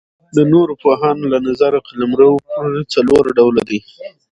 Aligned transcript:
د 0.35 0.37
نورو 0.53 0.73
پوهانو 0.83 1.23
له 1.33 1.37
نظره 1.47 1.79
قلمرو 1.87 2.31
پر 2.49 2.63
څلور 2.93 3.23
ډوله 3.37 3.61
دئ. 3.69 3.79